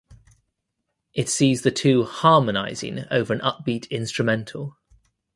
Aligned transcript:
It 1.13 1.29
sees 1.29 1.61
the 1.61 1.69
two 1.69 2.05
"harmonizing 2.05 3.05
over 3.11 3.31
an 3.33 3.39
upbeat 3.41 3.87
instrumental". 3.91 4.79